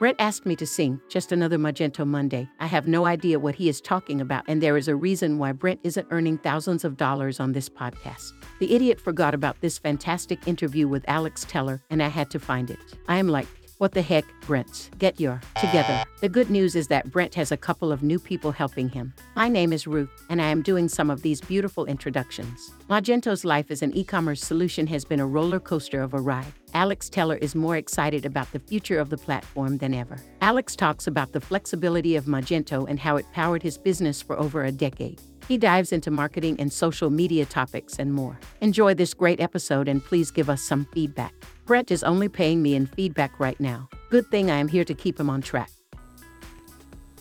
[0.00, 2.48] Brent asked me to sing just another Magento Monday.
[2.58, 5.52] I have no idea what he is talking about, and there is a reason why
[5.52, 8.32] Brent isn't earning thousands of dollars on this podcast.
[8.58, 12.70] The idiot forgot about this fantastic interview with Alex Teller, and I had to find
[12.70, 12.80] it.
[13.06, 13.46] I am like,
[13.84, 14.88] what the heck, Brent?
[14.98, 16.04] Get your together.
[16.22, 19.12] The good news is that Brent has a couple of new people helping him.
[19.36, 22.72] My name is Ruth, and I am doing some of these beautiful introductions.
[22.88, 26.50] Magento's life as an e commerce solution has been a roller coaster of a ride.
[26.72, 30.16] Alex Teller is more excited about the future of the platform than ever.
[30.40, 34.64] Alex talks about the flexibility of Magento and how it powered his business for over
[34.64, 35.20] a decade.
[35.46, 38.40] He dives into marketing and social media topics and more.
[38.62, 41.34] Enjoy this great episode and please give us some feedback.
[41.66, 43.88] Brent is only paying me in feedback right now.
[44.10, 45.70] Good thing I am here to keep him on track.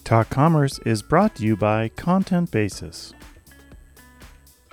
[0.04, 3.14] Talk Commerce is brought to you by Content Basis.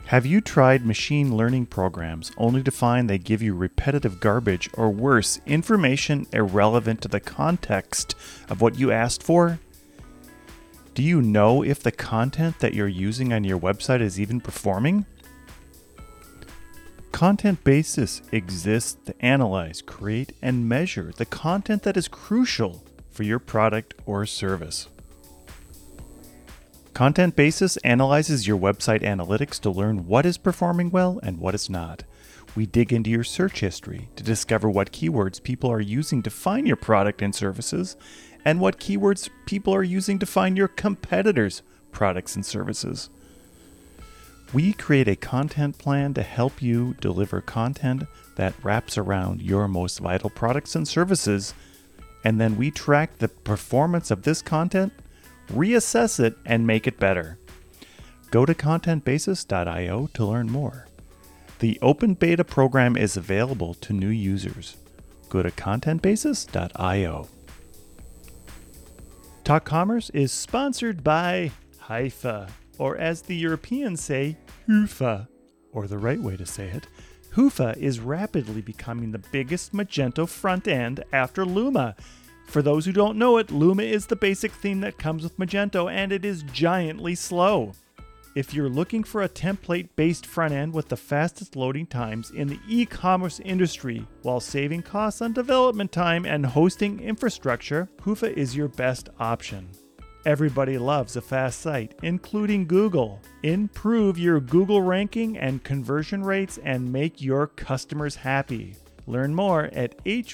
[0.06, 4.91] Have you tried machine learning programs only to find they give you repetitive garbage or
[4.91, 8.16] worse, information irrelevant to the context
[8.48, 9.60] of what you asked for?
[10.95, 15.07] Do you know if the content that you're using on your website is even performing?
[17.21, 23.38] Content Basis exists to analyze, create, and measure the content that is crucial for your
[23.38, 24.88] product or service.
[26.95, 31.68] Content Basis analyzes your website analytics to learn what is performing well and what is
[31.68, 32.04] not.
[32.57, 36.66] We dig into your search history to discover what keywords people are using to find
[36.66, 37.99] your product and services,
[38.46, 41.60] and what keywords people are using to find your competitors'
[41.93, 43.10] products and services.
[44.52, 48.02] We create a content plan to help you deliver content
[48.34, 51.54] that wraps around your most vital products and services,
[52.24, 54.93] and then we track the performance of this content,
[55.52, 57.38] reassess it, and make it better.
[58.32, 60.87] Go to contentbasis.io to learn more.
[61.60, 64.76] The open beta program is available to new users.
[65.28, 67.28] Go to contentbasis.io.
[69.44, 71.53] Talk Commerce is sponsored by
[71.88, 72.48] Hyvä
[72.81, 74.36] or as the Europeans say,
[74.66, 75.28] Hyvä,
[75.70, 76.88] or the right way to say it,
[77.37, 81.94] Hyvä is rapidly becoming the biggest Magento front end after Luma.
[82.47, 85.93] For those who don't know it, Luma is the basic theme that comes with Magento
[85.93, 87.72] and it is giantly slow.
[88.34, 92.49] If you're looking for a template based front end with the fastest loading times in
[92.49, 98.56] the e commerce industry while saving costs on development time and hosting infrastructure, Hyvä is
[98.56, 99.69] your best option.
[100.26, 103.20] Everybody loves a fast site, including Google.
[103.42, 108.76] Improve your Google ranking and conversion rates and make your customers happy.
[109.06, 110.32] Learn more at hyva.io.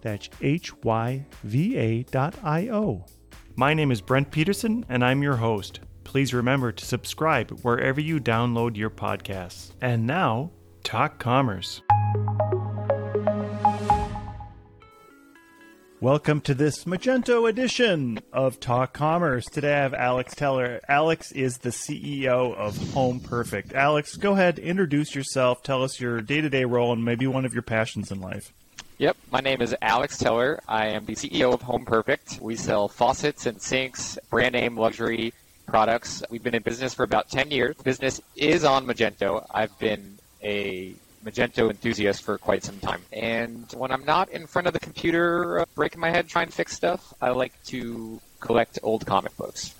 [0.00, 1.14] That's hyva.io.
[3.56, 5.80] My name is Brent Peterson, and I'm your host.
[6.04, 9.72] Please remember to subscribe wherever you download your podcasts.
[9.80, 10.50] And now,
[10.82, 11.82] Talk Commerce.
[16.04, 19.46] Welcome to this Magento edition of Talk Commerce.
[19.46, 20.82] Today I have Alex Teller.
[20.86, 23.72] Alex is the CEO of Home Perfect.
[23.72, 27.46] Alex, go ahead, introduce yourself, tell us your day to day role, and maybe one
[27.46, 28.52] of your passions in life.
[28.98, 30.60] Yep, my name is Alex Teller.
[30.68, 32.38] I am the CEO of Home Perfect.
[32.38, 35.32] We sell faucets and sinks, brand name luxury
[35.64, 36.22] products.
[36.28, 37.76] We've been in business for about 10 years.
[37.76, 39.46] Business is on Magento.
[39.50, 43.02] I've been a Magento enthusiast for quite some time.
[43.12, 46.52] And when I'm not in front of the computer uh, breaking my head trying to
[46.52, 49.74] fix stuff, I like to collect old comic books.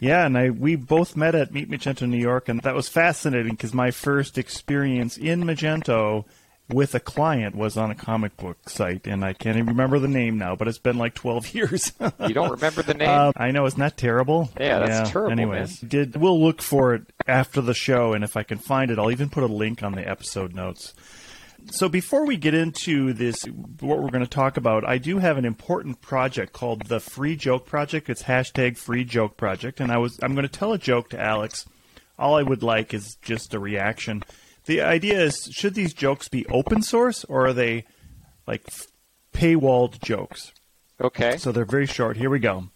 [0.00, 3.52] Yeah, and I we both met at Meet Magento New York, and that was fascinating
[3.52, 6.24] because my first experience in Magento
[6.68, 10.08] with a client was on a comic book site, and I can't even remember the
[10.08, 11.92] name now, but it's been like 12 years.
[12.26, 13.08] you don't remember the name?
[13.08, 14.50] Uh, I know, isn't that terrible?
[14.58, 15.12] Yeah, that's yeah.
[15.12, 15.32] terrible.
[15.32, 15.88] Anyways, man.
[15.88, 19.12] did we'll look for it after the show, and if I can find it, I'll
[19.12, 20.94] even put a link on the episode notes.
[21.70, 23.42] So before we get into this,
[23.80, 27.34] what we're going to talk about, I do have an important project called the Free
[27.34, 28.08] Joke Project.
[28.08, 31.20] It's hashtag Free Joke Project, and I was I'm going to tell a joke to
[31.20, 31.66] Alex.
[32.18, 34.22] All I would like is just a reaction
[34.66, 37.84] the idea is should these jokes be open source or are they
[38.46, 38.64] like
[39.32, 40.52] paywalled jokes?
[41.00, 41.36] Okay.
[41.36, 42.16] So they're very short.
[42.16, 42.68] Here we go.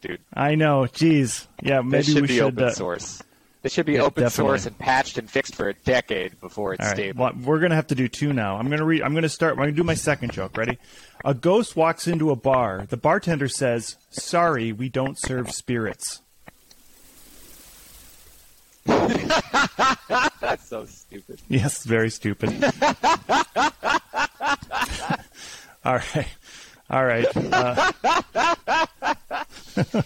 [0.00, 0.20] Dude.
[0.32, 0.82] I know.
[0.82, 1.46] Jeez.
[1.62, 3.22] Yeah, maybe should we be should open uh, source.
[3.62, 4.50] This should be yeah, open definitely.
[4.50, 6.96] source and patched and fixed for a decade before it's All right.
[6.96, 7.24] stable.
[7.24, 8.56] Well, we're gonna have to do two now.
[8.56, 9.02] I'm gonna read.
[9.02, 9.54] I'm gonna start.
[9.54, 10.56] I'm gonna do my second joke.
[10.56, 10.78] Ready?
[11.24, 12.86] A ghost walks into a bar.
[12.88, 16.22] The bartender says, "Sorry, we don't serve spirits."
[18.88, 21.40] That's so stupid.
[21.48, 22.50] Yes, very stupid.
[25.84, 26.28] All right.
[26.90, 27.26] All right.
[27.36, 27.92] Uh,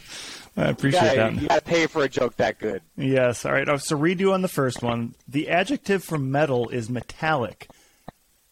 [0.57, 1.35] I appreciate you gotta, that.
[1.43, 2.83] You got to pay for a joke that good.
[2.97, 3.47] Yes.
[3.47, 3.69] All right.
[3.69, 5.15] Oh, so redo on the first one.
[5.27, 7.69] The adjective for metal is metallic.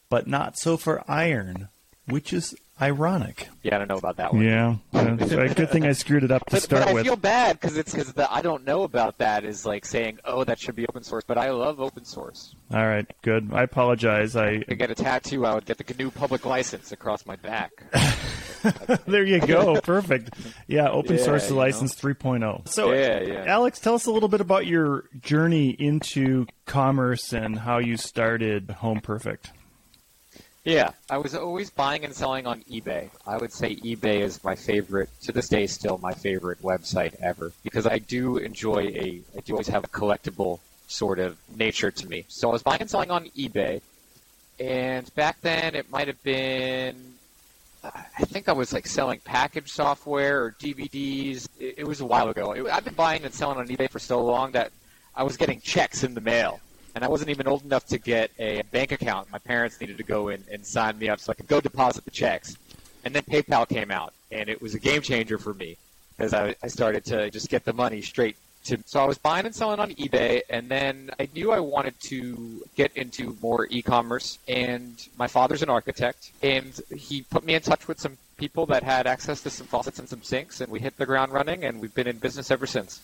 [0.08, 1.68] but not so for iron,
[2.06, 3.48] which is ironic.
[3.62, 4.42] Yeah, I don't know about that one.
[4.42, 5.14] Yeah, yeah.
[5.16, 7.04] good thing I screwed it up to but, start but I with.
[7.04, 10.44] feel bad because it's because the I don't know about that is like saying, oh,
[10.44, 11.24] that should be open source.
[11.26, 12.54] But I love open source.
[12.72, 13.50] All right, good.
[13.52, 14.36] I apologize.
[14.36, 17.70] I to get a tattoo, I would get the GNU public license across my back.
[19.06, 19.80] there you go.
[19.80, 20.30] Perfect.
[20.66, 22.68] Yeah, open Yeah, source you license 3.0.
[22.68, 23.44] So, Yeah, yeah.
[23.46, 28.70] Alex, tell us a little bit about your journey into commerce and how you started
[28.70, 29.52] Home Perfect.
[30.64, 33.08] Yeah, I was always buying and selling on eBay.
[33.26, 37.52] I would say eBay is my favorite, to this day, still my favorite website ever
[37.62, 42.08] because I do enjoy a, I do always have a collectible sort of nature to
[42.08, 42.26] me.
[42.28, 43.80] So I was buying and selling on eBay,
[44.58, 47.14] and back then it might have been,
[47.82, 51.48] I think I was like selling package software or DVDs.
[51.58, 52.52] It, it was a while ago.
[52.52, 54.72] It, I've been buying and selling on eBay for so long that
[55.16, 56.60] I was getting checks in the mail
[56.94, 59.30] and I wasn't even old enough to get a bank account.
[59.30, 62.04] My parents needed to go in and sign me up so I could go deposit
[62.04, 62.56] the checks.
[63.04, 65.76] And then PayPal came out, and it was a game changer for me
[66.16, 68.78] because I, I started to just get the money straight to.
[68.84, 72.62] So I was buying and selling on eBay, and then I knew I wanted to
[72.76, 74.38] get into more e-commerce.
[74.48, 78.82] And my father's an architect, and he put me in touch with some people that
[78.82, 81.80] had access to some faucets and some sinks, and we hit the ground running, and
[81.80, 83.00] we've been in business ever since.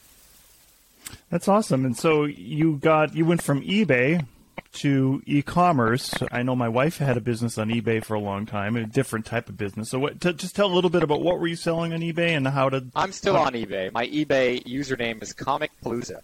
[1.30, 1.84] That's awesome.
[1.84, 4.26] And so you got you went from eBay
[4.74, 6.12] to e-commerce.
[6.30, 9.24] I know my wife had a business on eBay for a long time, a different
[9.26, 9.90] type of business.
[9.90, 12.36] So what, t- just tell a little bit about what were you selling on eBay
[12.36, 13.90] and how did I'm still on eBay.
[13.92, 16.20] My eBay username is Comic Palooza.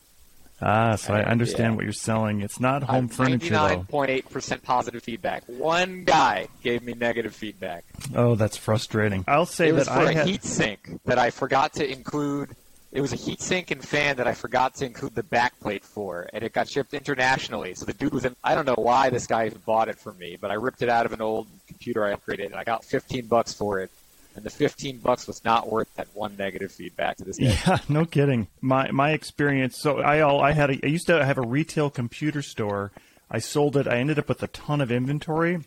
[0.64, 1.76] Ah, so I understand yeah.
[1.76, 2.40] what you're selling.
[2.40, 3.84] It's not home furniture though.
[3.90, 5.42] 99.8% positive feedback.
[5.46, 7.84] One guy gave me negative feedback.
[8.14, 9.24] Oh, that's frustrating.
[9.26, 11.90] I'll say It was that for I a had heat sink that I forgot to
[11.90, 12.54] include.
[12.92, 16.28] It was a heat sink and fan that I forgot to include the backplate for,
[16.34, 17.74] and it got shipped internationally.
[17.74, 18.36] So the dude was in.
[18.44, 21.06] I don't know why this guy bought it for me, but I ripped it out
[21.06, 23.90] of an old computer I upgraded, and I got 15 bucks for it.
[24.34, 27.38] And the 15 bucks was not worth that one negative feedback to this.
[27.40, 28.48] Yeah, no kidding.
[28.60, 29.78] My my experience.
[29.78, 30.70] So I all I had.
[30.70, 32.92] A, I used to have a retail computer store.
[33.30, 33.88] I sold it.
[33.88, 35.64] I ended up with a ton of inventory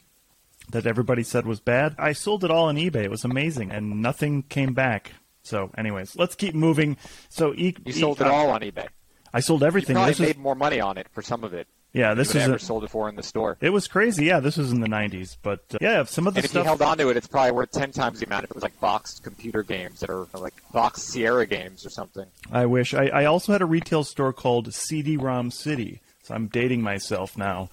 [0.70, 1.96] that everybody said was bad.
[1.98, 3.06] I sold it all on eBay.
[3.06, 5.14] It was amazing, and nothing came back.
[5.46, 6.98] So, anyways, let's keep moving.
[7.30, 8.88] So, e- You sold e- it all on eBay.
[9.34, 9.96] I sold everything.
[9.96, 11.68] You probably This made more money on it for some of it.
[11.94, 12.14] yeah.
[12.14, 13.58] This you was ever a, sold it for in the store.
[13.62, 14.26] it was crazy.
[14.26, 15.36] Yeah, this was in the '90s.
[15.42, 17.52] But uh, yeah, some of the And if you held on to it, it's probably
[17.52, 20.54] worth ten times the amount if it was like boxed computer games that are like
[20.72, 22.26] boxed Sierra games or something.
[22.52, 22.94] I wish.
[22.94, 26.02] I, I also had a retail store called CD-ROM City.
[26.24, 27.70] So I'm dating myself now.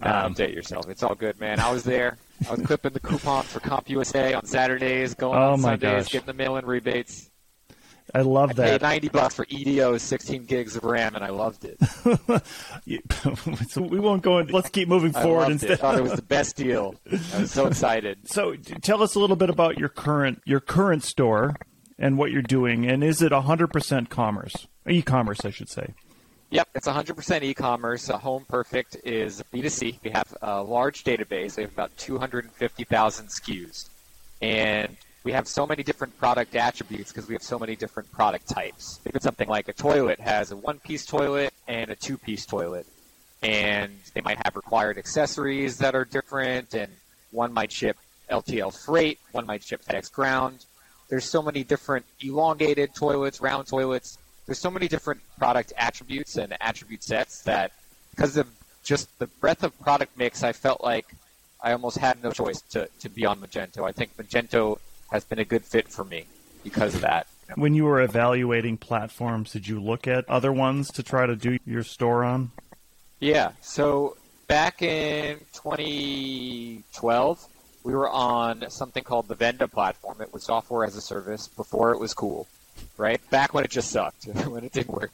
[0.00, 0.88] Nah, Um, update yourself.
[0.88, 1.60] It's all good, man.
[1.60, 2.16] I was there.
[2.48, 6.12] I was clipping the coupons for CompUSA on Saturdays, going Oh on my Sundays, gosh.
[6.12, 7.28] getting the mail-in rebates.
[8.14, 8.82] I love I paid that.
[8.82, 11.78] 90 bucks for EDO's 16 gigs of RAM, and I loved it.
[13.68, 14.38] so we won't go.
[14.38, 15.70] In, let's keep moving I forward loved instead.
[15.70, 15.74] it.
[15.74, 16.94] I thought it was the best deal.
[17.34, 18.18] I was so excited.
[18.26, 21.54] So tell us a little bit about your current your current store
[21.98, 25.94] and what you're doing, and is it 100% commerce, e-commerce, I should say?
[26.52, 28.10] Yep, it's 100% e-commerce.
[28.10, 30.00] Uh, Home Perfect is B2C.
[30.04, 31.56] We have a large database.
[31.56, 33.88] We have about 250,000 SKUs.
[34.42, 34.94] And
[35.24, 38.98] we have so many different product attributes because we have so many different product types.
[38.98, 42.86] Think of something like a toilet has a one-piece toilet and a two-piece toilet.
[43.42, 46.92] And they might have required accessories that are different, and
[47.30, 47.96] one might ship
[48.30, 50.66] LTL freight, one might ship FedEx ground.
[51.08, 54.18] There's so many different elongated toilets, round toilets.
[54.52, 57.72] There's so many different product attributes and attribute sets that
[58.10, 58.46] because of
[58.84, 61.06] just the breadth of product mix, I felt like
[61.62, 63.88] I almost had no choice to, to be on Magento.
[63.88, 64.78] I think Magento
[65.10, 66.26] has been a good fit for me
[66.62, 67.28] because of that.
[67.54, 71.56] When you were evaluating platforms, did you look at other ones to try to do
[71.64, 72.50] your store on?
[73.20, 73.52] Yeah.
[73.62, 74.18] So
[74.48, 77.48] back in 2012,
[77.84, 80.20] we were on something called the Venda platform.
[80.20, 82.46] It was software as a service before it was cool,
[82.96, 83.20] right?
[83.30, 85.12] Back when it just sucked, when it didn't work.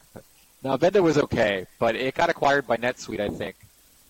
[0.62, 3.56] Now Venda was okay, but it got acquired by NetSuite, I think.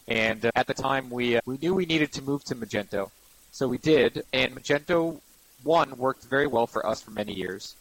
[0.06, 3.10] And uh, at the time, we uh, we knew we needed to move to Magento,
[3.52, 4.24] so we did.
[4.32, 5.20] And Magento
[5.62, 7.74] one worked very well for us for many years.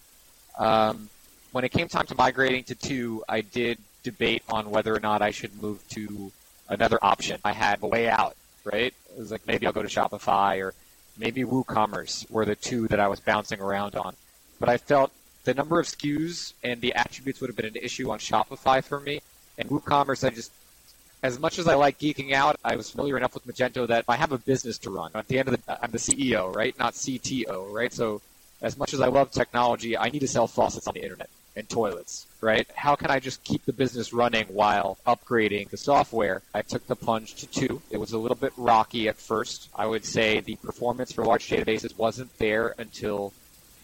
[0.57, 1.09] Um,
[1.51, 5.21] when it came time to migrating to two, I did debate on whether or not
[5.21, 6.31] I should move to
[6.67, 7.39] another option.
[7.43, 8.93] I had a way out, right?
[9.11, 10.73] It was like maybe I'll go to Shopify or
[11.17, 14.15] maybe WooCommerce were the two that I was bouncing around on.
[14.59, 15.11] But I felt
[15.47, 18.99] the number of SKUs and the attributes would have been an issue on Shopify for
[18.99, 19.21] me.
[19.57, 20.51] And WooCommerce, I just,
[21.23, 24.17] as much as I like geeking out, I was familiar enough with Magento that I
[24.17, 25.11] have a business to run.
[25.15, 26.77] At the end of the, I'm the CEO, right?
[26.77, 27.93] Not CTO, right?
[27.93, 28.21] So
[28.61, 31.29] as much as I love technology, I need to sell faucets on the internet.
[31.57, 32.67] and toilets, right?
[32.75, 36.43] How can I just keep the business running while upgrading the software?
[36.53, 37.81] I took the plunge to two.
[37.89, 39.67] It was a little bit rocky at first.
[39.75, 43.33] I would say the performance for large databases wasn't there until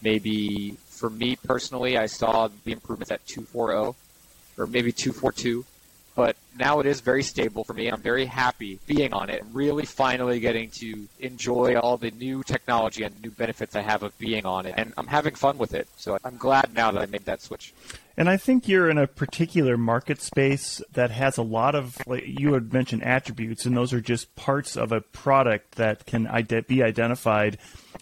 [0.02, 3.96] maybe for me personally, I saw the improvements at 240
[4.56, 5.64] or maybe 242
[6.14, 7.88] but now it is very stable for me.
[7.88, 9.44] I'm very happy being on it.
[9.52, 14.16] really finally getting to enjoy all the new technology and new benefits I have of
[14.18, 14.74] being on it.
[14.76, 15.88] And I'm having fun with it.
[15.96, 17.74] So I'm glad now that I made that switch.
[18.16, 22.24] And I think you're in a particular market space that has a lot of, like
[22.26, 26.28] you had mentioned attributes, and those are just parts of a product that can
[26.68, 27.58] be identified.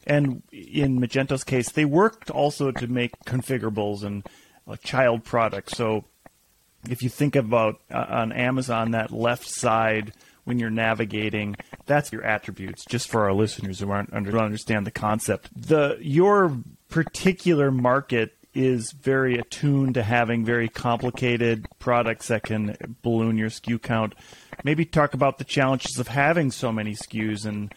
[0.06, 4.26] And in Magento's case, they worked also to make configurables and
[4.68, 5.76] uh, child products.
[5.76, 6.04] So
[6.88, 10.12] if you think about uh, on Amazon, that left side
[10.44, 12.84] when you're navigating, that's your attributes.
[12.84, 16.56] Just for our listeners who aren't under, don't understand the concept, the your
[16.88, 23.80] particular market is very attuned to having very complicated products that can balloon your SKU
[23.80, 24.14] count.
[24.62, 27.74] Maybe talk about the challenges of having so many SKUs and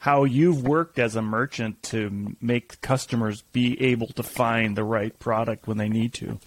[0.00, 5.18] how you've worked as a merchant to make customers be able to find the right
[5.18, 6.38] product when they need to.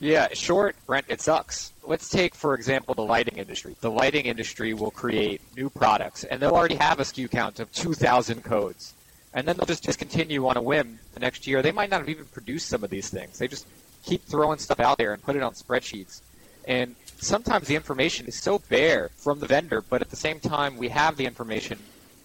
[0.00, 1.72] Yeah, short, Brent, it sucks.
[1.84, 3.74] Let's take, for example, the lighting industry.
[3.80, 7.72] The lighting industry will create new products, and they'll already have a SKU count of
[7.72, 8.94] 2,000 codes.
[9.34, 11.62] And then they'll just discontinue on a whim the next year.
[11.62, 13.38] They might not have even produced some of these things.
[13.38, 13.66] They just
[14.04, 16.22] keep throwing stuff out there and put it on spreadsheets.
[16.66, 20.76] And sometimes the information is so bare from the vendor, but at the same time,
[20.76, 21.78] we have the information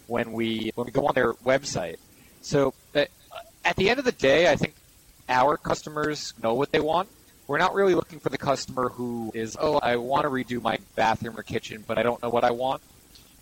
[0.08, 1.98] when we when we go on their website.
[2.42, 3.06] So uh,
[3.66, 4.76] at the end of the day, I think
[5.30, 7.10] our customers know what they want
[7.48, 10.78] we're not really looking for the customer who is, oh, I want to redo my
[10.96, 12.82] bathroom or kitchen, but I don't know what I want.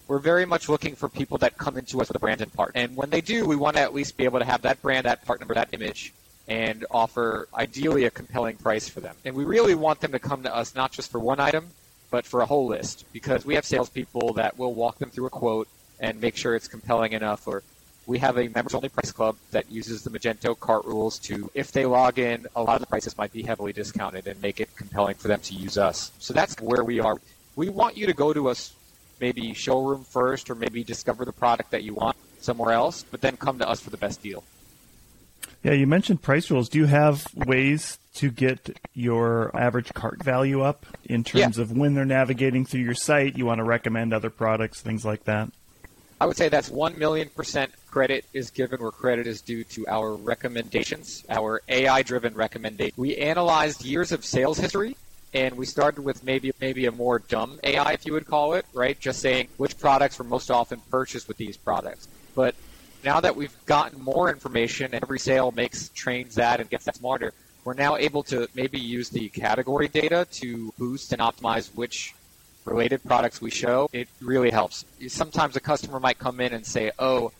[0.07, 2.71] We're very much looking for people that come into us with a brand and part.
[2.75, 5.05] And when they do, we want to at least be able to have that brand,
[5.05, 6.13] that part number, that image,
[6.47, 9.15] and offer ideally a compelling price for them.
[9.23, 11.67] And we really want them to come to us not just for one item,
[12.09, 15.29] but for a whole list because we have salespeople that will walk them through a
[15.29, 17.63] quote and make sure it's compelling enough or
[18.07, 21.71] we have a members only price club that uses the Magento cart rules to, if
[21.71, 24.75] they log in, a lot of the prices might be heavily discounted and make it
[24.75, 26.11] compelling for them to use us.
[26.19, 27.17] So that's where we are.
[27.55, 28.73] We want you to go to us,
[29.19, 33.37] maybe showroom first, or maybe discover the product that you want somewhere else, but then
[33.37, 34.43] come to us for the best deal.
[35.63, 36.69] Yeah, you mentioned price rules.
[36.69, 41.61] Do you have ways to get your average cart value up in terms yeah.
[41.61, 43.37] of when they're navigating through your site?
[43.37, 45.51] You want to recommend other products, things like that?
[46.21, 49.87] I would say that's 1 million percent credit is given where credit is due to
[49.87, 52.95] our recommendations, our AI driven recommendations.
[52.95, 54.95] We analyzed years of sales history
[55.33, 58.67] and we started with maybe maybe a more dumb AI, if you would call it,
[58.71, 58.99] right?
[58.99, 62.07] Just saying which products were most often purchased with these products.
[62.35, 62.53] But
[63.03, 66.97] now that we've gotten more information and every sale makes trains that and gets that
[66.97, 67.33] smarter,
[67.65, 72.13] we're now able to maybe use the category data to boost and optimize which
[72.65, 74.85] related products we show, it really helps.
[75.07, 77.31] Sometimes a customer might come in and say, oh,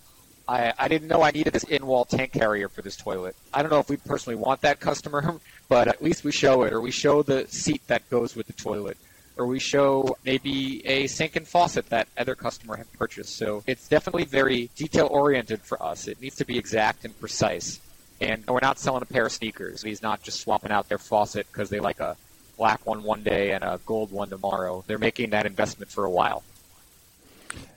[0.48, 3.36] I, I didn't know I needed this in-wall tank carrier for this toilet.
[3.54, 6.74] I don't know if we personally want that customer, but at least we show it,
[6.74, 8.98] or we show the seat that goes with the toilet,
[9.38, 13.38] or we show maybe a sink and faucet that other customer have purchased.
[13.38, 16.08] So it's definitely very detail-oriented for us.
[16.08, 17.80] It needs to be exact and precise.
[18.20, 19.82] And we're not selling a pair of sneakers.
[19.82, 22.18] He's not just swapping out their faucet because they like a
[22.62, 24.84] black one one day and a gold one tomorrow.
[24.86, 26.44] They're making that investment for a while.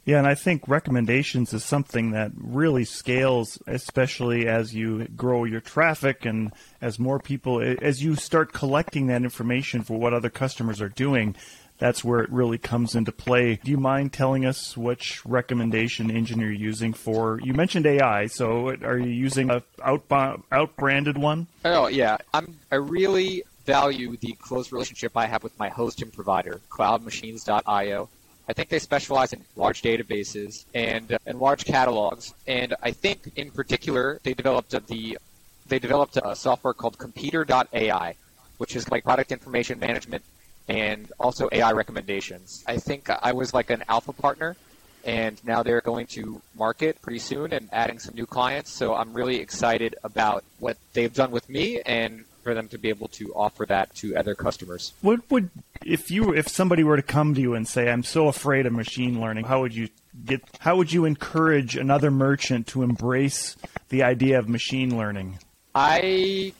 [0.04, 5.62] Yeah, and I think recommendations is something that really scales, especially as you grow your
[5.62, 10.82] traffic and as more people, as you start collecting that information for what other customers
[10.82, 11.34] are doing.
[11.78, 13.58] That's where it really comes into play.
[13.64, 17.40] Do you mind telling us which recommendation engine you're using for?
[17.42, 20.04] You mentioned AI, so are you using a out
[20.52, 21.46] outbranded one?
[21.64, 22.58] Oh yeah, I'm.
[22.70, 28.08] I really value the close relationship I have with my host and provider, cloudmachines.io.
[28.46, 33.32] I think they specialize in large databases and uh, and large catalogs, and I think
[33.36, 35.18] in particular they developed the
[35.66, 38.16] they developed a software called Compeater.ai,
[38.58, 40.22] which is like product information management
[40.68, 42.62] and also AI recommendations.
[42.66, 44.56] I think I was like an alpha partner,
[45.04, 48.70] and now they're going to market pretty soon and adding some new clients.
[48.70, 52.88] So I'm really excited about what they've done with me and for them to be
[52.88, 54.92] able to offer that to other customers.
[55.00, 55.50] What would
[55.84, 58.72] if you if somebody were to come to you and say, "I'm so afraid of
[58.72, 59.88] machine learning," how would you
[60.24, 60.42] get?
[60.60, 63.56] How would you encourage another merchant to embrace
[63.88, 65.38] the idea of machine learning?
[65.74, 66.52] I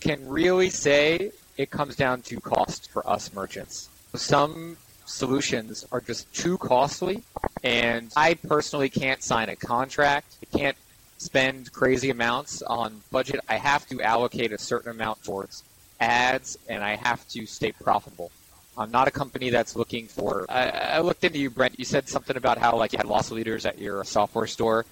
[0.00, 3.88] can really say it comes down to cost for us merchants.
[4.14, 7.22] Some solutions are just too costly,
[7.62, 10.36] and I personally can't sign a contract.
[10.42, 10.76] I can't
[11.18, 13.40] spend crazy amounts on budget.
[13.48, 15.62] I have to allocate a certain amount towards
[16.00, 18.30] ads and I have to stay profitable.
[18.76, 20.46] I'm not a company that's looking for.
[20.48, 21.78] I, I looked into you, Brent.
[21.78, 24.84] You said something about how like you had loss leaders at your software store.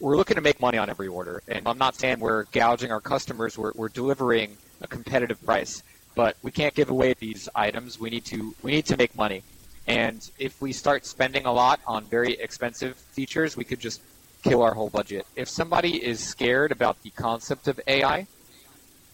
[0.00, 3.00] We're looking to make money on every order, and I'm not saying we're gouging our
[3.00, 3.58] customers.
[3.58, 5.82] We're, we're delivering a competitive price,
[6.14, 8.00] but we can't give away these items.
[8.00, 9.42] We need to we need to make money,
[9.86, 14.00] and if we start spending a lot on very expensive features, we could just
[14.42, 15.26] kill our whole budget.
[15.36, 18.26] If somebody is scared about the concept of AI,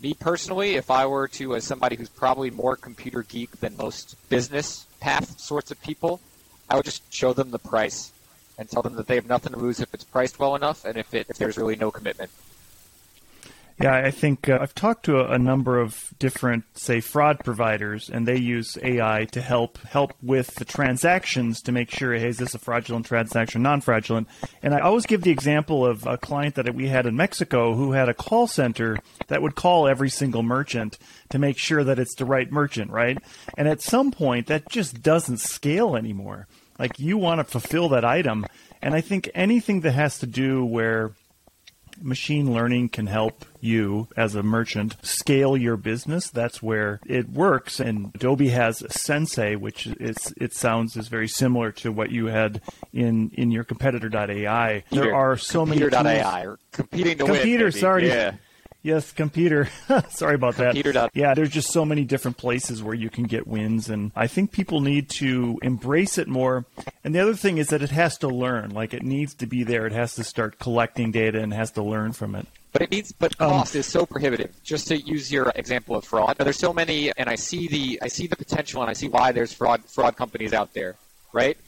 [0.00, 4.16] me personally, if I were to, as somebody who's probably more computer geek than most
[4.28, 6.20] business path sorts of people,
[6.68, 8.12] I would just show them the price
[8.58, 10.96] and tell them that they have nothing to lose if it's priced well enough and
[10.96, 12.30] if it if there's really no commitment.
[13.78, 18.08] Yeah, I think uh, I've talked to a, a, number of different, say, fraud providers,
[18.08, 22.38] and they use AI to help help with the transactions to make sure, hey, is
[22.38, 24.28] this a fraudulent transaction, non-fraudulent?
[24.62, 27.92] And I always give the example of a client that we had in Mexico who
[27.92, 28.96] had a call center
[29.28, 30.96] that would call every single merchant
[31.28, 33.18] to make sure that it's the right merchant, right?
[33.58, 36.46] And at some point, that just doesn't scale anymore.
[36.78, 38.46] Like you want to fulfill that item,
[38.80, 41.12] and I think anything that has to do where
[42.02, 46.30] machine learning can help you as a merchant scale your business.
[46.30, 47.80] That's where it works.
[47.80, 52.60] And Adobe has Sensei, which is, it sounds is very similar to what you had
[52.92, 54.84] in, in your competitor.ai.
[54.90, 57.72] There are so many computer.ai competing to computer, win.
[57.72, 58.08] Sorry.
[58.08, 58.36] Yeah.
[58.86, 59.68] Yes, computer.
[60.10, 60.74] Sorry about that.
[60.74, 61.08] Computer.
[61.12, 64.52] Yeah, there's just so many different places where you can get wins, and I think
[64.52, 66.66] people need to embrace it more.
[67.02, 68.70] And the other thing is that it has to learn.
[68.70, 69.86] Like it needs to be there.
[69.86, 72.46] It has to start collecting data and has to learn from it.
[72.70, 74.54] But it needs, but um, cost um, is so prohibitive.
[74.62, 78.06] Just to use your example of fraud, there's so many, and I see the, I
[78.06, 80.94] see the potential, and I see why there's fraud, fraud companies out there,
[81.32, 81.58] right?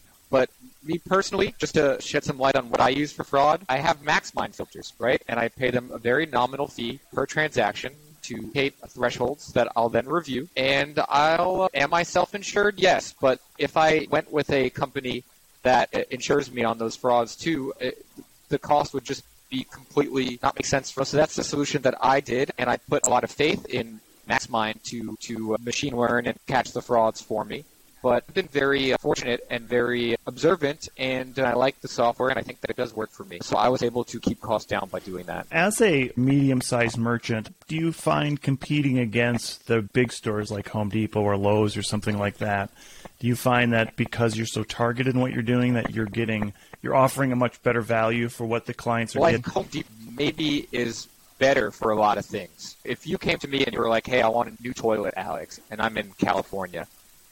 [0.83, 4.03] Me personally, just to shed some light on what I use for fraud, I have
[4.03, 5.21] MaxMind filters, right?
[5.29, 7.93] And I pay them a very nominal fee per transaction
[8.23, 10.49] to hit thresholds that I'll then review.
[10.57, 12.79] And I'll, uh, am I self-insured?
[12.79, 13.15] Yes.
[13.21, 15.25] But if I went with a company
[15.63, 18.05] that uh, insures me on those frauds too, it,
[18.49, 21.09] the cost would just be completely not make sense for us.
[21.09, 24.01] So that's the solution that I did, and I put a lot of faith in
[24.29, 27.65] MaxMind to to uh, machine learn and catch the frauds for me
[28.03, 32.39] but I've been very uh, fortunate and very observant, and I like the software, and
[32.39, 33.39] I think that it does work for me.
[33.43, 35.47] So I was able to keep costs down by doing that.
[35.51, 41.21] As a medium-sized merchant, do you find competing against the big stores like Home Depot
[41.21, 42.71] or Lowe's or something like that?
[43.19, 46.53] Do you find that because you're so targeted in what you're doing that you're getting
[46.83, 49.53] you're offering a much better value for what the clients are well, getting?
[49.53, 51.09] Home Depot maybe is
[51.39, 52.77] better for a lot of things.
[52.85, 55.15] If you came to me and you were like, "Hey, I want a new toilet,
[55.17, 56.87] Alex," and I'm in California,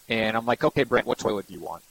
[0.08, 1.82] and I'm like, okay, Brent, what toilet do you want?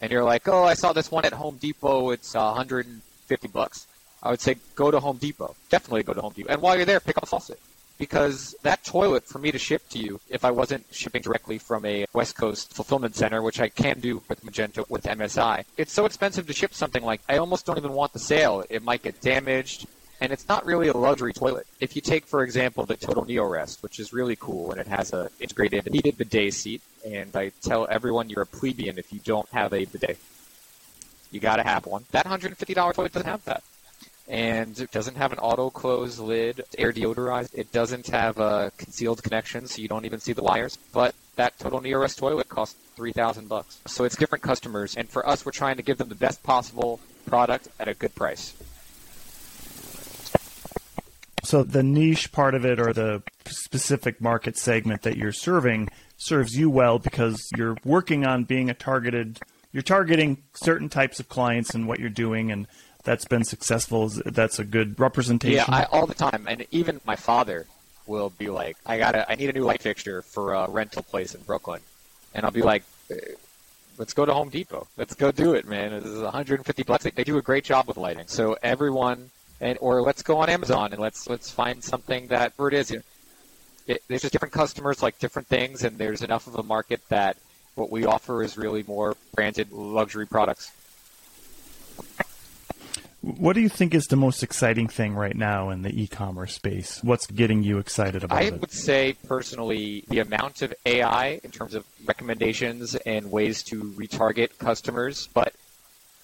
[0.00, 2.10] And you're like, oh, I saw this one at Home Depot.
[2.10, 3.86] It's uh, 150 bucks.
[4.22, 5.54] I would say go to Home Depot.
[5.68, 6.52] Definitely go to Home Depot.
[6.52, 7.60] And while you're there, pick up a faucet.
[7.98, 11.84] Because that toilet, for me to ship to you, if I wasn't shipping directly from
[11.84, 16.04] a West Coast fulfillment center, which I can do with Magento with MSI, it's so
[16.04, 18.64] expensive to ship something like I almost don't even want the sale.
[18.68, 19.86] It might get damaged
[20.22, 21.66] and it's not really a luxury toilet.
[21.80, 25.12] If you take, for example, the TOTO NeoRest, which is really cool, and it has
[25.12, 29.48] a integrated heated bidet seat, and I tell everyone you're a plebeian if you don't
[29.48, 30.18] have a bidet.
[31.32, 32.04] You got to have one.
[32.12, 33.64] That $150 toilet doesn't have that.
[34.28, 37.52] And it doesn't have an auto close lid, air deodorized.
[37.52, 40.78] It doesn't have a concealed connection, so you don't even see the wires.
[40.92, 43.80] But that TOTO NeoRest toilet costs 3000 bucks.
[43.88, 47.00] So it's different customers, and for us, we're trying to give them the best possible
[47.26, 48.54] product at a good price.
[51.52, 56.56] So the niche part of it or the specific market segment that you're serving serves
[56.56, 59.38] you well because you're working on being a targeted
[59.70, 62.66] you're targeting certain types of clients and what you're doing and
[63.04, 64.08] that's been successful.
[64.08, 65.66] That's a good representation.
[65.68, 66.46] Yeah I, all the time.
[66.48, 67.66] And even my father
[68.06, 71.34] will be like i gotta i need a new light fixture for a rental place
[71.34, 71.82] in brooklyn.
[72.32, 73.16] And i'll be like uh,
[73.98, 74.88] let's go to home depot.
[74.96, 75.92] Let's go do it man.
[75.92, 78.28] Is 150 bucks they do a great job with lighting.
[78.28, 79.28] So everyone
[79.62, 82.90] and or let's go on Amazon and let's let's find something that where it is.
[82.90, 83.04] it,
[84.08, 87.36] there's just different customers like different things, and there's enough of a market that
[87.74, 90.72] what we offer is really more branded luxury products.
[93.22, 96.98] What do you think is the most exciting thing right now in the e-commerce space?
[97.04, 98.54] What's getting you excited about I it?
[98.54, 103.80] I would say personally the amount of AI in terms of recommendations and ways to
[103.80, 105.54] retarget customers, but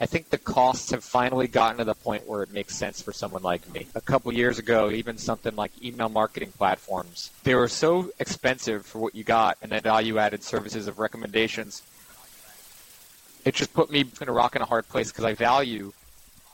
[0.00, 3.12] I think the costs have finally gotten to the point where it makes sense for
[3.12, 3.88] someone like me.
[3.96, 9.00] A couple years ago, even something like email marketing platforms, they were so expensive for
[9.00, 11.82] what you got and the value added services of recommendations.
[13.44, 15.92] It just put me in a rock and a hard place because I value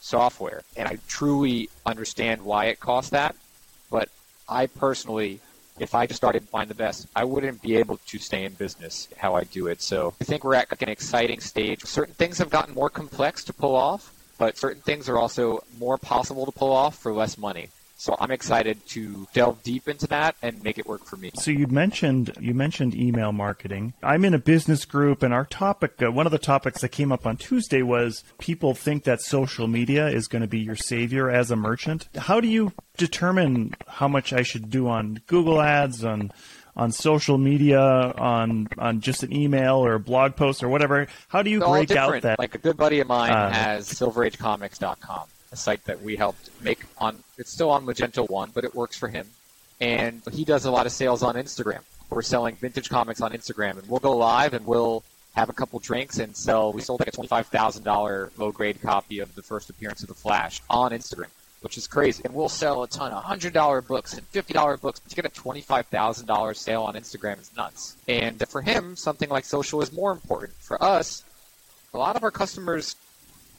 [0.01, 3.37] software and I truly understand why it costs that.
[3.91, 4.09] But
[4.49, 5.41] I personally
[5.79, 9.09] if I just started find the best, I wouldn't be able to stay in business
[9.17, 9.83] how I do it.
[9.83, 11.83] So I think we're at an exciting stage.
[11.85, 15.99] Certain things have gotten more complex to pull off, but certain things are also more
[15.99, 17.69] possible to pull off for less money.
[17.97, 21.31] So I'm excited to delve deep into that and make it work for me.
[21.37, 23.95] So you mentioned you mentioned email marketing.
[24.03, 27.13] I'm in a business group, and our topic, uh, one of the topics that came
[27.13, 31.31] up on Tuesday was people think that social media is going to be your savior
[31.31, 32.09] as a merchant.
[32.17, 36.33] How do you determine how much I should do on Google Ads on
[36.77, 41.07] on social media, on on just an email or a blog post or whatever?
[41.29, 42.23] How do you break out different.
[42.25, 42.39] that?
[42.41, 46.81] Like a good buddy of mine Uh, has SilverAgeComics.com, a site that we helped make
[46.99, 47.23] on.
[47.39, 49.27] It's still on Magento One, but it works for him.
[49.81, 51.83] And he does a lot of sales on Instagram.
[52.11, 55.03] We're selling vintage comics on Instagram, and we'll go live and we'll
[55.35, 56.73] have a couple drinks and sell.
[56.73, 60.15] We sold like a twenty-five thousand dollar low-grade copy of the first appearance of the
[60.15, 61.31] Flash on Instagram.
[61.61, 62.21] Which is crazy.
[62.27, 65.01] And we'll sell a ton of $100 books and $50 books.
[65.01, 67.97] But to get a $25,000 sale on Instagram is nuts.
[68.07, 70.53] And for him, something like social is more important.
[70.61, 71.25] For us,
[71.95, 72.97] a lot of our customers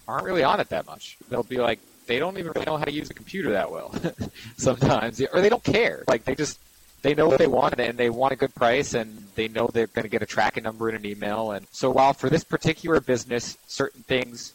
[0.08, 1.18] aren't really on it that much.
[1.30, 3.94] They'll be like, they don't even really know how to use a computer that well
[4.58, 6.04] sometimes, or they don't care.
[6.08, 6.60] Like they just
[7.02, 9.88] they know what they want and they want a good price and they know they're
[9.88, 11.52] going to get a tracking number in an email.
[11.52, 14.54] And so while for this particular business, certain things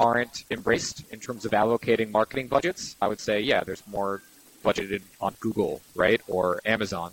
[0.00, 4.20] aren't embraced in terms of allocating marketing budgets, I would say, yeah, there's more
[4.64, 7.12] budgeted on Google, right, or Amazon.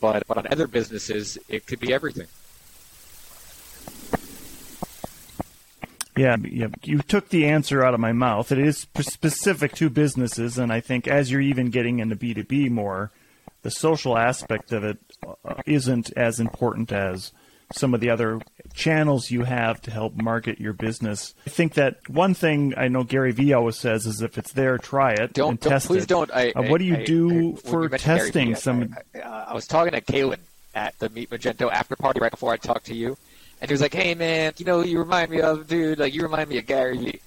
[0.00, 2.28] But but on other businesses, it could be everything.
[6.18, 8.50] Yeah, yeah, you took the answer out of my mouth.
[8.52, 13.10] It is specific to businesses, and I think as you're even getting into B2B more,
[13.62, 17.32] the social aspect of it uh, isn't as important as
[17.72, 18.40] some of the other
[18.72, 21.34] channels you have to help market your business.
[21.46, 24.78] I think that one thing I know Gary Vee always says is if it's there,
[24.78, 26.08] try it Don't, and don't test please it.
[26.08, 26.30] don't.
[26.32, 28.96] I, Uh, what do you I- do I- for testing Vee, some?
[29.22, 30.38] I, was talking to Kalen
[30.74, 33.18] at the Meet Magento after party right before I talked to you,
[33.60, 36.22] and he was like, "Hey man, you know, you remind me of dude, like you
[36.22, 37.20] remind me of Gary Vee,"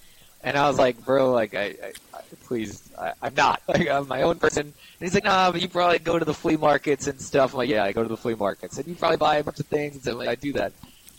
[0.44, 3.62] and I was like, "Bro, like I, I, I please, I, I'm not.
[3.68, 6.34] Like I'm my own person." And he's like, "Nah, but you probably go to the
[6.34, 8.96] flea markets and stuff." I'm like, "Yeah, I go to the flea markets, and you
[8.96, 10.74] probably buy a bunch of things." And like, I do that.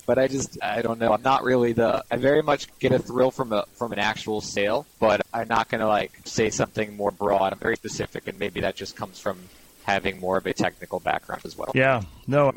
[0.05, 1.13] But I just I don't know.
[1.13, 2.05] I'm not really the.
[2.11, 5.69] I very much get a thrill from a from an actual sale, but I'm not
[5.69, 7.53] gonna like say something more broad.
[7.53, 9.39] I'm very specific, and maybe that just comes from
[9.85, 11.71] having more of a technical background as well.
[11.75, 12.53] Yeah, no.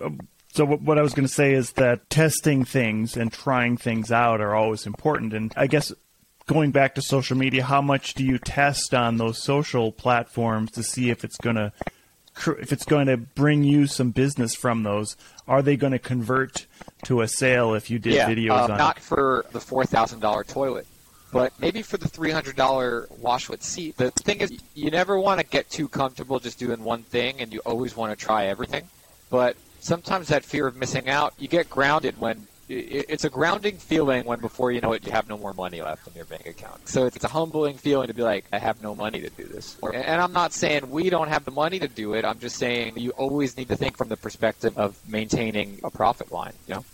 [0.55, 4.09] So what what I was going to say is that testing things and trying things
[4.09, 5.33] out are always important.
[5.33, 5.91] And I guess
[6.45, 10.81] going back to social media, how much do you test on those social platforms to
[10.81, 11.73] see if it's going to
[12.57, 15.17] if it's going to bring you some business from those?
[15.45, 16.67] Are they going to convert
[17.03, 19.03] to a sale if you did yeah, videos um, on not it?
[19.03, 20.87] for the four thousand dollar toilet,
[21.33, 23.97] but maybe for the three hundred dollar washlet seat.
[23.97, 27.51] The thing is, you never want to get too comfortable just doing one thing, and
[27.51, 28.85] you always want to try everything.
[29.29, 34.25] But sometimes that fear of missing out, you get grounded when it's a grounding feeling
[34.25, 36.89] when before you know it, you have no more money left in your bank account.
[36.89, 39.77] So it's, a humbling feeling to be like, I have no money to do this.
[39.83, 42.25] And I'm not saying we don't have the money to do it.
[42.25, 46.31] I'm just saying you always need to think from the perspective of maintaining a profit
[46.31, 46.53] line.
[46.67, 46.85] You know.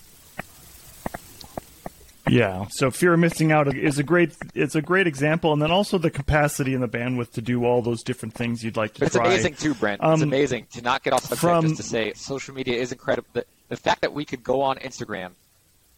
[2.32, 2.68] Yeah.
[2.70, 5.98] So fear of missing out is a great it's a great example, and then also
[5.98, 9.16] the capacity and the bandwidth to do all those different things you'd like to it's
[9.16, 9.26] try.
[9.26, 10.02] amazing too, Brent.
[10.02, 12.92] it's Um, amazing to not get off subject from- just to say social media is
[12.94, 13.28] incredible.
[13.34, 15.32] The, the fact that we could go on Instagram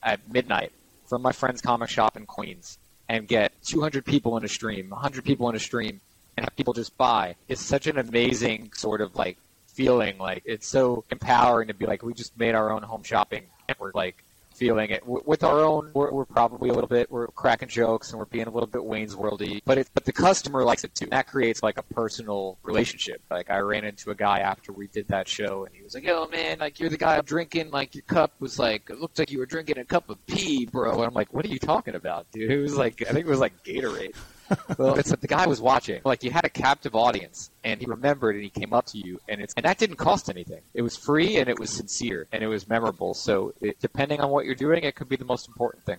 [0.01, 0.71] at midnight
[1.07, 5.23] from my friend's comic shop in Queens and get 200 people in a stream, 100
[5.23, 6.01] people in a stream,
[6.35, 10.17] and have people just buy is such an amazing sort of like feeling.
[10.17, 13.93] Like it's so empowering to be like we just made our own home shopping network.
[13.93, 14.23] Like
[14.55, 15.91] feeling it with our own.
[15.93, 18.83] We're, we're probably a little bit we're cracking jokes and we're being a little bit
[18.83, 21.07] Wayne's Worldy, but it, but the customer likes it too.
[21.07, 23.21] That creates like a personal relationship.
[23.29, 26.03] Like I ran into a guy after we did that show, and he was like,
[26.03, 27.71] "Yo, man, like you're the guy I'm drinking.
[27.71, 30.65] Like your cup was like it looked like you were drinking a cup of pee,
[30.65, 33.25] bro." And I'm like, "What are you talking about, dude?" It was like I think
[33.25, 34.15] it was like Gatorade.
[34.77, 36.01] Well, it's like the guy was watching.
[36.03, 39.19] Like you had a captive audience, and he remembered, and he came up to you,
[39.27, 40.61] and it's and that didn't cost anything.
[40.73, 43.13] It was free, and it was sincere, and it was memorable.
[43.13, 45.97] So it, depending on what you're doing, it could be the most important thing.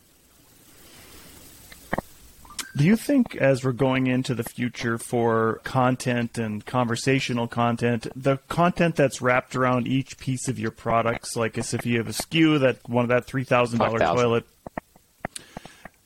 [2.76, 8.38] Do you think, as we're going into the future for content and conversational content, the
[8.48, 12.12] content that's wrapped around each piece of your products, like as if you have a
[12.12, 14.16] SKU that one of that three thousand dollar 5,000.
[14.16, 14.46] toilet,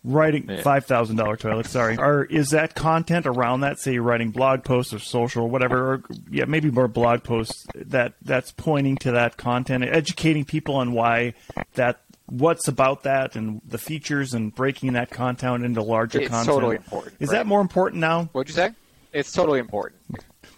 [0.04, 0.62] writing Yeah.
[0.62, 3.78] five thousand dollar toilet, sorry, or is that content around that?
[3.78, 7.66] Say you're writing blog posts or social or whatever, or yeah, maybe more blog posts
[7.74, 11.34] that that's pointing to that content, educating people on why
[11.74, 12.00] that.
[12.30, 16.46] What's about that and the features and breaking that content into larger It's content.
[16.54, 17.38] totally important, Is right.
[17.38, 18.28] that more important now?
[18.32, 18.72] What'd you say?
[19.14, 19.98] It's totally important.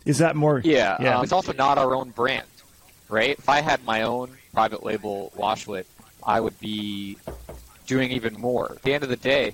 [0.04, 0.60] Is that more?
[0.64, 1.18] Yeah, Yeah.
[1.18, 2.42] um, it's also not our own brand.
[3.08, 3.38] right?
[3.38, 5.84] If I had my own private label washlet,
[6.26, 7.16] I would be
[7.90, 8.70] doing even more.
[8.76, 9.52] At the end of the day,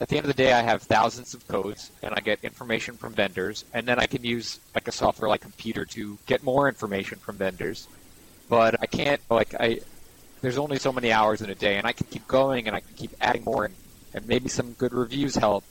[0.00, 2.96] at the end of the day, I have thousands of codes, and I get information
[2.96, 6.68] from vendors, and then I can use like a software like Computer to get more
[6.68, 7.88] information from vendors.
[8.48, 9.80] But I can't like I.
[10.40, 12.80] There's only so many hours in a day, and I can keep going, and I
[12.80, 13.74] can keep adding more, and,
[14.14, 15.64] and maybe some good reviews help.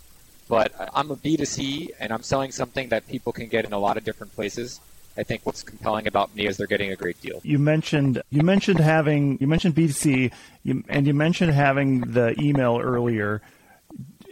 [0.50, 3.96] But I'm a B2C, and I'm selling something that people can get in a lot
[3.96, 4.82] of different places.
[5.18, 7.42] I think what's compelling about me is they're getting a great deal.
[7.44, 10.32] You mentioned you mentioned having you mentioned B2C,
[10.64, 13.42] you, and you mentioned having the email earlier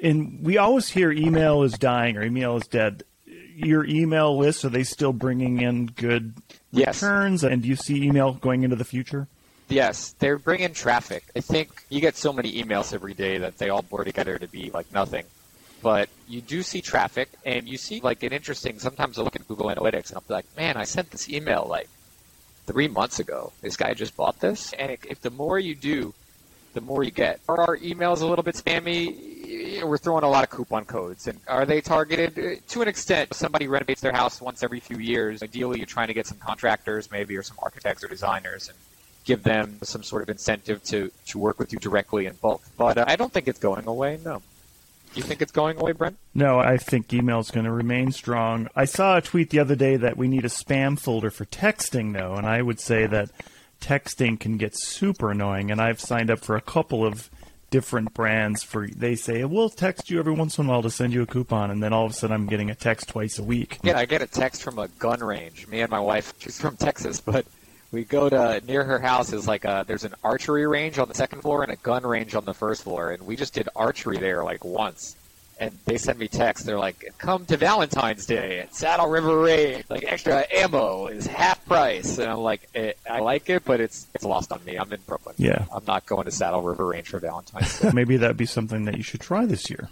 [0.02, 3.04] and we always hear email is dying or email is dead.
[3.56, 6.34] Your email list are they still bringing in good
[6.72, 7.02] yes.
[7.02, 7.44] returns?
[7.44, 9.28] And do you see email going into the future?
[9.68, 11.26] Yes, they're bringing traffic.
[11.36, 14.48] I think you get so many emails every day that they all blur together to
[14.48, 15.26] be like nothing.
[15.82, 18.80] But you do see traffic, and you see like an interesting.
[18.80, 21.90] Sometimes I look at Google Analytics and I'm like, man, I sent this email like
[22.66, 23.52] three months ago.
[23.62, 26.14] This guy just bought this, and if the more you do,
[26.74, 27.40] the more you get.
[27.48, 29.40] Are our emails a little bit spammy?
[29.84, 33.34] we're throwing a lot of coupon codes, and are they targeted uh, to an extent?
[33.34, 35.42] Somebody renovates their house once every few years.
[35.42, 38.78] Ideally, you're trying to get some contractors, maybe, or some architects or designers, and
[39.26, 42.62] give them some sort of incentive to to work with you directly in bulk.
[42.78, 44.20] But uh, I don't think it's going away.
[44.24, 44.42] No.
[45.16, 46.18] You think it's going away, Brent?
[46.34, 48.68] No, I think email is going to remain strong.
[48.76, 52.14] I saw a tweet the other day that we need a spam folder for texting,
[52.14, 53.32] though, and I would say that
[53.82, 55.72] texting can get super annoying.
[55.72, 57.30] And I've signed up for a couple of
[57.70, 61.14] different brands for they say we'll text you every once in a while to send
[61.14, 63.44] you a coupon and then all of a sudden I'm getting a text twice a
[63.44, 63.78] week.
[63.84, 65.68] Yeah, I get a text from a gun range.
[65.68, 67.46] Me and my wife, she's from Texas, but
[67.92, 71.14] we go to near her house is like a there's an archery range on the
[71.16, 74.18] second floor and a gun range on the first floor and we just did archery
[74.18, 75.16] there like once
[75.60, 79.84] and they send me text They're like, "Come to Valentine's Day at Saddle River Range.
[79.90, 84.08] Like extra ammo is half price." And I'm like, eh, "I like it, but it's
[84.16, 84.78] it's lost on me.
[84.78, 85.36] I'm in Brooklyn.
[85.38, 87.92] Yeah, I'm not going to Saddle River Range for Valentine's Day.
[87.94, 89.90] Maybe that'd be something that you should try this year.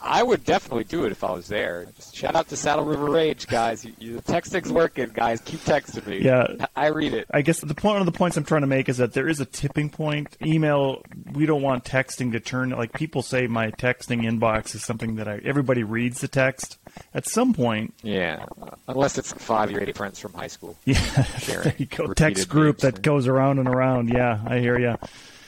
[0.00, 1.86] I would definitely do it if I was there.
[1.96, 3.84] Just shout out to Saddle River Rage, guys.
[3.84, 5.40] You, you, the texting's working, guys.
[5.40, 6.18] Keep texting me.
[6.20, 7.26] Yeah, I read it.
[7.30, 9.28] I guess the point, one of the points I'm trying to make is that there
[9.28, 10.36] is a tipping point.
[10.44, 11.02] Email,
[11.32, 13.46] we don't want texting to turn like people say.
[13.46, 16.78] My texting inbox is something that I everybody reads the text
[17.14, 17.94] at some point.
[18.02, 18.46] Yeah,
[18.88, 20.76] unless it's five your eight friends from high school.
[20.84, 22.12] Yeah, there you go.
[22.12, 24.08] Text group that goes around and around.
[24.08, 24.96] Yeah, I hear you.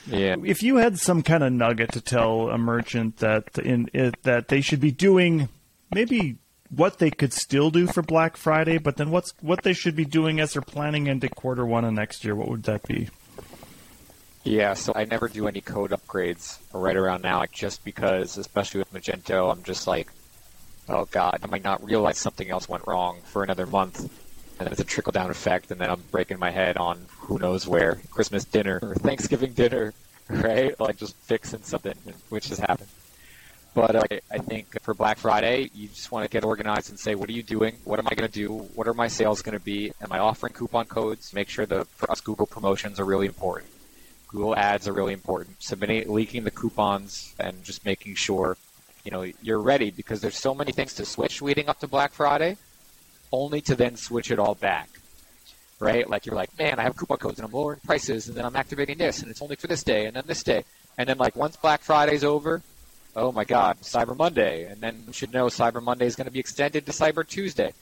[0.07, 0.35] Yeah.
[0.43, 4.47] If you had some kind of nugget to tell a merchant that in it, that
[4.47, 5.49] they should be doing,
[5.93, 6.37] maybe
[6.69, 10.05] what they could still do for Black Friday, but then what's what they should be
[10.05, 13.09] doing as they're planning into quarter one of next year, what would that be?
[14.43, 18.79] Yeah, so I never do any code upgrades right around now, like just because, especially
[18.79, 20.09] with Magento, I'm just like,
[20.87, 24.07] oh god, I might not realize something else went wrong for another month,
[24.59, 27.67] and it's a trickle down effect, and then I'm breaking my head on who knows
[27.67, 29.93] where, Christmas dinner or Thanksgiving dinner,
[30.29, 30.79] right?
[30.79, 31.95] Like just fixing something,
[32.29, 32.89] which has happened.
[33.73, 37.13] But uh, I think for Black Friday, you just want to get organized and say,
[37.13, 37.75] what are you doing?
[37.83, 38.49] What am I going to do?
[38.73, 39.91] What are my sales going to be?
[40.01, 41.33] Am I offering coupon codes?
[41.33, 43.69] Make sure that for us, Google promotions are really important.
[44.29, 45.61] Google ads are really important.
[45.61, 48.57] Submitting, leaking the coupons, and just making sure
[49.03, 52.11] you know you're ready because there's so many things to switch leading up to Black
[52.11, 52.57] Friday,
[53.35, 54.89] only to then switch it all back
[55.79, 56.09] right?
[56.09, 58.55] Like you're like, man, I have coupon codes and I'm lowering prices and then I'm
[58.55, 60.63] activating this and it's only for this day and then this day.
[60.97, 62.61] And then like once Black Friday's over,
[63.15, 64.65] oh my God, Cyber Monday.
[64.65, 67.73] And then you should know Cyber Monday is going to be extended to Cyber Tuesday.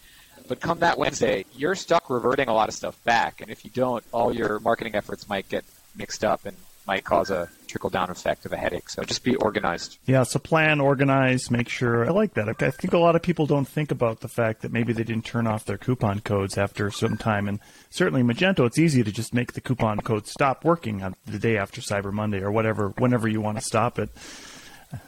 [0.47, 3.39] But come that Wednesday, you're stuck reverting a lot of stuff back.
[3.39, 5.63] And if you don't, all your marketing efforts might get
[5.95, 8.89] mixed up and might cause a trickle down effect of a headache.
[8.89, 9.97] So just be organized.
[10.05, 12.05] Yeah, so plan, organize, make sure.
[12.05, 12.49] I like that.
[12.49, 15.25] I think a lot of people don't think about the fact that maybe they didn't
[15.25, 17.47] turn off their coupon codes after some time.
[17.47, 21.39] And certainly Magento, it's easy to just make the coupon code stop working on the
[21.39, 24.09] day after Cyber Monday or whatever, whenever you want to stop it.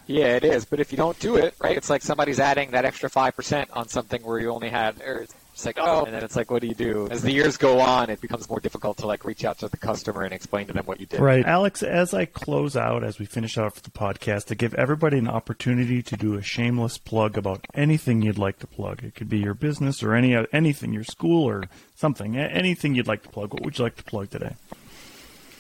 [0.08, 0.66] Yeah, it is.
[0.66, 3.88] But if you don't do it, right, it's like somebody's adding that extra 5% on
[3.88, 6.68] something where you only had, or it's like, oh, and then it's like, what do
[6.68, 7.08] you do?
[7.10, 9.78] As the years go on, it becomes more difficult to like reach out to the
[9.78, 11.22] customer and explain to them what you did.
[11.22, 11.46] Right.
[11.46, 15.30] Alex, as I close out, as we finish out the podcast, to give everybody an
[15.30, 19.02] opportunity to do a shameless plug about anything you'd like to plug.
[19.02, 23.24] It could be your business or any anything, your school or something, anything you'd like
[23.24, 23.54] to plug.
[23.54, 24.56] What would you like to plug today?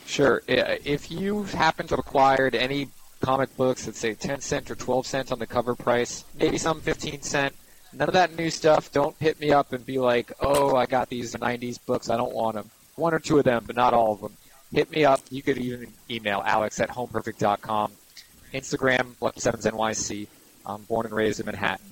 [0.05, 0.43] Sure.
[0.45, 2.89] If you happen to have acquired any
[3.21, 6.81] comic books that say 10 cent or 12 cent on the cover price, maybe some
[6.81, 7.55] 15 cent,
[7.93, 8.91] None of that new stuff.
[8.91, 12.10] Don't hit me up and be like, oh, I got these 90s books.
[12.10, 12.69] I don't want them.
[12.95, 14.36] One or two of them, but not all of them.
[14.74, 15.21] Hit me up.
[15.30, 17.91] You could even email alex at homeperfect.com.
[18.54, 20.28] Instagram, Lucky7NYC.
[20.65, 21.86] I'm born and raised in Manhattan.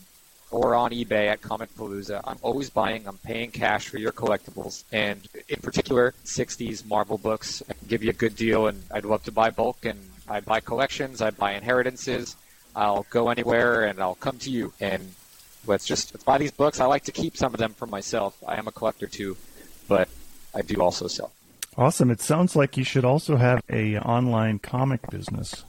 [0.54, 2.22] or on eBay at Comic Palooza.
[2.24, 3.08] I'm always buying.
[3.08, 7.64] I'm paying cash for your collectibles, and in particular, 60s Marvel books.
[7.70, 9.84] I can give you a good deal, and I'd love to buy bulk.
[9.86, 11.22] And I buy collections.
[11.22, 12.36] I buy inheritances.
[12.76, 14.74] I'll go anywhere, and I'll come to you.
[14.80, 15.14] And
[15.66, 16.80] let's just let's buy these books.
[16.80, 18.38] I like to keep some of them for myself.
[18.48, 19.38] I am a collector too,
[19.88, 20.08] but
[20.54, 21.32] I do also sell.
[21.78, 22.12] Awesome.
[22.12, 25.64] It sounds like you should also have a online comic business.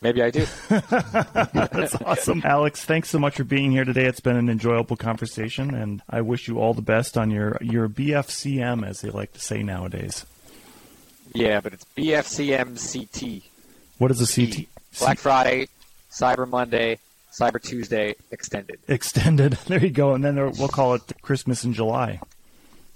[0.00, 0.46] Maybe I do.
[0.68, 2.42] That's awesome.
[2.44, 4.04] Alex, thanks so much for being here today.
[4.04, 7.88] It's been an enjoyable conversation, and I wish you all the best on your, your
[7.88, 10.26] BFCM, as they like to say nowadays.
[11.34, 13.42] Yeah, but it's BFCMCT.
[13.98, 14.66] What is a CT?
[14.98, 15.68] Black Friday,
[16.10, 16.98] Cyber Monday,
[17.38, 18.78] Cyber Tuesday extended.
[18.88, 19.58] Extended.
[19.66, 20.14] There you go.
[20.14, 22.20] And then we'll call it Christmas in July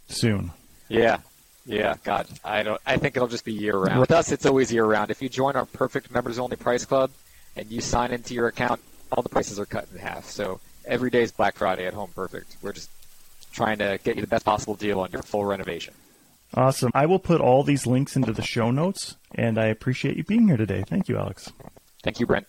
[0.08, 0.52] soon.
[0.88, 1.18] Yeah.
[1.66, 2.80] Yeah, God, I don't.
[2.86, 4.00] I think it'll just be year round.
[4.00, 5.10] With us, it's always year round.
[5.10, 7.10] If you join our Perfect Members Only Price Club
[7.54, 8.80] and you sign into your account,
[9.12, 10.24] all the prices are cut in half.
[10.24, 12.56] So every day is Black Friday at Home Perfect.
[12.62, 12.90] We're just
[13.52, 15.94] trying to get you the best possible deal on your full renovation.
[16.54, 16.90] Awesome.
[16.94, 20.48] I will put all these links into the show notes, and I appreciate you being
[20.48, 20.82] here today.
[20.84, 21.52] Thank you, Alex.
[22.02, 22.46] Thank you, Brent.